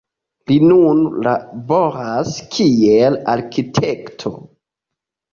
[0.51, 4.33] Li nun laboras kiel arkitekto.